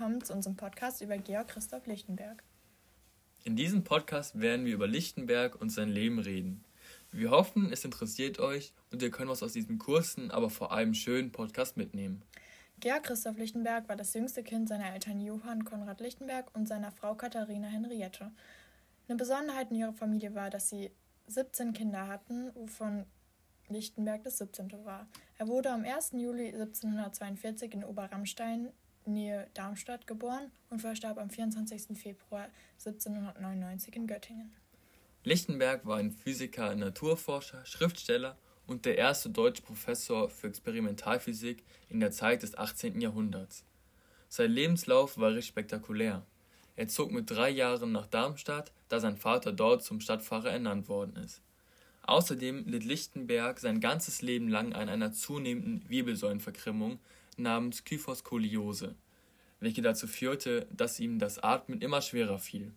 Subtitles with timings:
[0.00, 2.42] willkommen zu unserem Podcast über Georg Christoph Lichtenberg.
[3.44, 6.64] In diesem Podcast werden wir über Lichtenberg und sein Leben reden.
[7.12, 10.94] Wir hoffen, es interessiert euch und ihr könnt was aus diesem kurzen, aber vor allem
[10.94, 12.22] schönen Podcast mitnehmen.
[12.78, 17.14] Georg Christoph Lichtenberg war das jüngste Kind seiner Eltern Johann Konrad Lichtenberg und seiner Frau
[17.14, 18.32] Katharina Henriette.
[19.06, 20.92] Eine Besonderheit in ihrer Familie war, dass sie
[21.26, 23.04] 17 Kinder hatten, wovon
[23.68, 24.72] Lichtenberg das 17.
[24.86, 25.06] war.
[25.36, 26.12] Er wurde am 1.
[26.12, 28.70] Juli 1742 in Oberramstein,
[29.06, 31.98] Nähe Darmstadt, geboren und verstarb am 24.
[31.98, 34.52] Februar 1799 in Göttingen.
[35.24, 38.36] Lichtenberg war ein Physiker, Naturforscher, Schriftsteller
[38.66, 43.00] und der erste deutsche Professor für Experimentalphysik in der Zeit des 18.
[43.00, 43.64] Jahrhunderts.
[44.28, 46.24] Sein Lebenslauf war recht spektakulär.
[46.76, 51.16] Er zog mit drei Jahren nach Darmstadt, da sein Vater dort zum Stadtpfarrer ernannt worden
[51.16, 51.42] ist.
[52.02, 56.98] Außerdem litt Lichtenberg sein ganzes Leben lang an einer zunehmenden Wirbelsäulenverkrümmung
[57.40, 58.94] namens Kyphoskoliose,
[59.60, 62.72] welche dazu führte, dass ihm das Atmen immer schwerer fiel.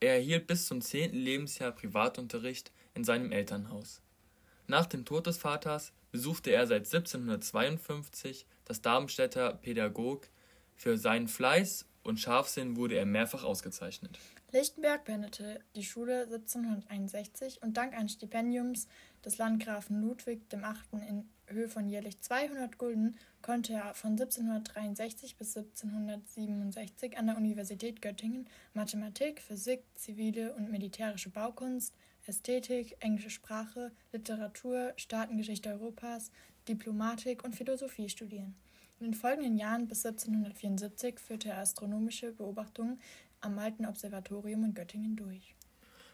[0.00, 4.00] Er erhielt bis zum zehnten Lebensjahr Privatunterricht in seinem Elternhaus.
[4.66, 10.28] Nach dem Tod des Vaters besuchte er seit 1752 das Darmstädter Pädagog.
[10.74, 14.18] Für seinen Fleiß und Scharfsinn wurde er mehrfach ausgezeichnet.
[14.52, 18.86] Lichtenberg beendete die Schule 1761 und dank eines Stipendiums
[19.24, 21.08] des Landgrafen Ludwig VIII.
[21.08, 28.02] in Höhe von jährlich 200 Gulden konnte er von 1763 bis 1767 an der Universität
[28.02, 31.94] Göttingen Mathematik, Physik, zivile und militärische Baukunst,
[32.26, 36.30] Ästhetik, englische Sprache, Literatur, Staatengeschichte Europas,
[36.68, 38.54] Diplomatik und Philosophie studieren.
[39.00, 43.00] In den folgenden Jahren bis 1774 führte er astronomische Beobachtungen
[43.42, 45.54] am Alten Observatorium in Göttingen durch.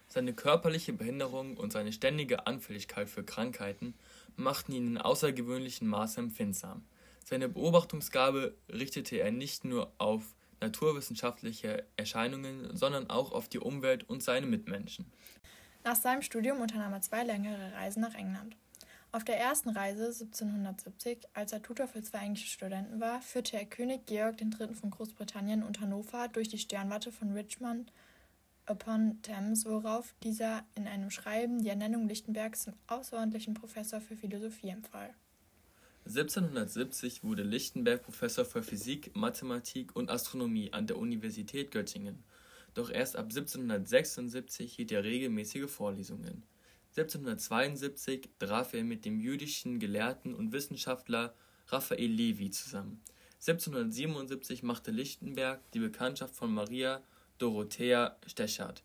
[0.08, 3.94] Seine körperliche Behinderung und seine ständige Anfälligkeit für Krankheiten
[4.36, 6.84] machten ihn in außergewöhnlichem Maße empfindsam.
[7.24, 14.22] Seine Beobachtungsgabe richtete er nicht nur auf naturwissenschaftliche Erscheinungen, sondern auch auf die Umwelt und
[14.22, 15.06] seine Mitmenschen.
[15.84, 18.56] Nach seinem Studium unternahm er zwei längere Reisen nach England.
[19.11, 23.64] Auf der ersten Reise 1770, als er Tutor für zwei englische Studenten war, führte er
[23.64, 24.74] König Georg III.
[24.74, 27.91] von Großbritannien und Hannover durch die Sternwarte von Richmond
[28.67, 34.68] upon Thames, worauf dieser in einem Schreiben die Ernennung Lichtenbergs zum außerordentlichen Professor für Philosophie
[34.68, 35.14] empfahl.
[36.05, 42.23] 1770 wurde Lichtenberg Professor für Physik, Mathematik und Astronomie an der Universität Göttingen,
[42.74, 46.42] doch erst ab 1776 hielt er regelmäßige Vorlesungen.
[46.98, 51.33] 1772 traf er mit dem jüdischen Gelehrten und Wissenschaftler
[51.69, 53.01] Raphael Levi zusammen.
[53.35, 57.01] 1777 machte Lichtenberg die Bekanntschaft von Maria
[57.39, 58.83] Dorothea Stechard.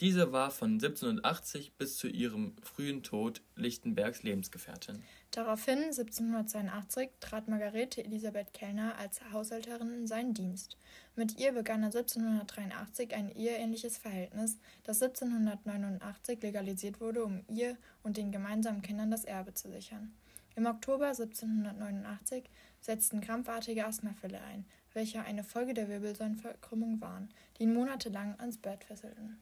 [0.00, 5.02] Diese war von 1780 bis zu ihrem frühen Tod Lichtenbergs Lebensgefährtin.
[5.32, 10.76] Daraufhin, 1782, trat Margarete Elisabeth Kellner als Haushälterin in seinen Dienst.
[11.16, 18.16] Mit ihr begann er 1783 ein eheähnliches Verhältnis, das 1789 legalisiert wurde, um ihr und
[18.16, 20.14] den gemeinsamen Kindern das Erbe zu sichern.
[20.54, 22.44] Im Oktober 1789
[22.80, 28.84] setzten krampfartige Asthmafälle ein, welche eine Folge der Wirbelsäulenverkrümmung waren, die ihn monatelang ans Bett
[28.84, 29.38] fesselten.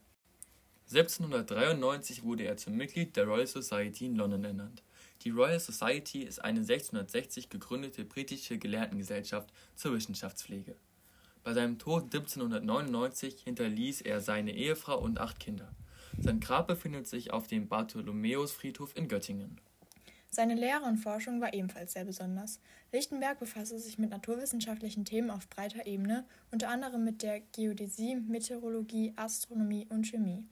[0.88, 4.84] 1793 wurde er zum Mitglied der Royal Society in London ernannt.
[5.22, 10.76] Die Royal Society ist eine 1660 gegründete britische Gelehrtengesellschaft zur Wissenschaftspflege.
[11.42, 15.72] Bei seinem Tod 1799 hinterließ er seine Ehefrau und acht Kinder.
[16.18, 19.60] Sein Grab befindet sich auf dem Bartholomäusfriedhof in Göttingen.
[20.30, 22.60] Seine Lehre und Forschung war ebenfalls sehr besonders.
[22.92, 29.14] Lichtenberg befasste sich mit naturwissenschaftlichen Themen auf breiter Ebene, unter anderem mit der Geodäsie, Meteorologie,
[29.16, 30.44] Astronomie und Chemie.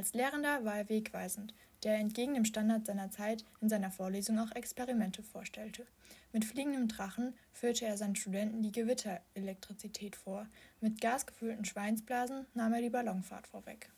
[0.00, 1.52] Als Lehrender war er wegweisend,
[1.84, 5.86] der entgegen dem Standard seiner Zeit in seiner Vorlesung auch Experimente vorstellte.
[6.32, 10.46] Mit fliegendem Drachen führte er seinen Studenten die Gewitterelektrizität vor.
[10.80, 13.90] Mit gasgefüllten Schweinsblasen nahm er die Ballonfahrt vorweg.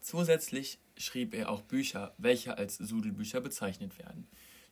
[0.00, 4.26] Zusätzlich schrieb er auch Bücher, welche als Sudelbücher bezeichnet werden.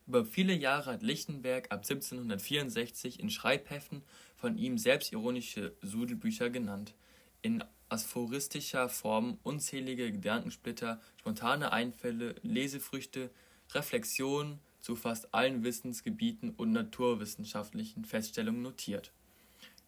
[0.05, 4.03] Über viele Jahre hat Lichtenberg ab 1764 in Schreibheften
[4.35, 6.93] von ihm selbstironische Sudelbücher genannt.
[7.41, 13.31] In aphoristischer Form unzählige Gedankensplitter, spontane Einfälle, Lesefrüchte,
[13.71, 19.11] Reflexionen zu fast allen Wissensgebieten und naturwissenschaftlichen Feststellungen notiert,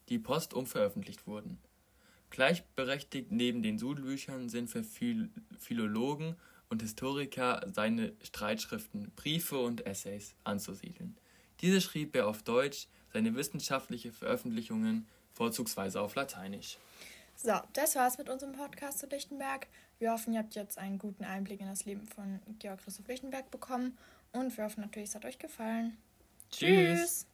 [0.08, 1.58] die postum veröffentlicht wurden.
[2.30, 6.36] Gleichberechtigt neben den Sudelbüchern sind für Phil Philologen
[6.70, 11.16] und Historiker seine Streitschriften, Briefe und Essays anzusiedeln.
[11.60, 16.78] Diese schrieb er auf Deutsch, seine wissenschaftlichen Veröffentlichungen vorzugsweise auf Lateinisch.
[17.36, 19.66] So, das war's mit unserem Podcast zu Lichtenberg.
[19.98, 23.50] Wir hoffen, ihr habt jetzt einen guten Einblick in das Leben von Georg Christoph Lichtenberg
[23.50, 23.98] bekommen
[24.32, 25.96] und wir hoffen natürlich, es hat euch gefallen.
[26.50, 27.00] Tschüss.
[27.00, 27.26] Tschüss.